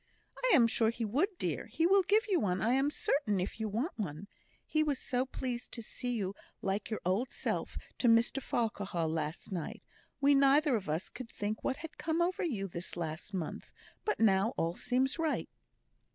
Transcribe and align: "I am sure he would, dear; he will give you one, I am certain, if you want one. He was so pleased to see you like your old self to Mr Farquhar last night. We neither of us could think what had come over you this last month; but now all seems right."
"I 0.43 0.49
am 0.55 0.65
sure 0.65 0.89
he 0.89 1.05
would, 1.05 1.29
dear; 1.37 1.67
he 1.67 1.85
will 1.85 2.01
give 2.01 2.25
you 2.27 2.39
one, 2.39 2.59
I 2.59 2.73
am 2.73 2.89
certain, 2.89 3.39
if 3.39 3.59
you 3.59 3.69
want 3.69 3.99
one. 3.99 4.27
He 4.65 4.81
was 4.81 4.97
so 4.97 5.27
pleased 5.27 5.73
to 5.73 5.83
see 5.83 6.13
you 6.15 6.33
like 6.59 6.89
your 6.89 7.01
old 7.05 7.29
self 7.29 7.77
to 7.99 8.07
Mr 8.07 8.41
Farquhar 8.41 9.07
last 9.07 9.51
night. 9.51 9.83
We 10.19 10.33
neither 10.33 10.75
of 10.75 10.89
us 10.89 11.07
could 11.07 11.29
think 11.29 11.63
what 11.63 11.77
had 11.85 11.99
come 11.99 12.19
over 12.19 12.41
you 12.43 12.67
this 12.67 12.97
last 12.97 13.31
month; 13.35 13.71
but 14.03 14.19
now 14.19 14.55
all 14.57 14.75
seems 14.75 15.19
right." 15.19 15.47